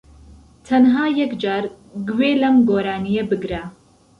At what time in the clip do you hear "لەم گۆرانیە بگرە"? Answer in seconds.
2.41-3.63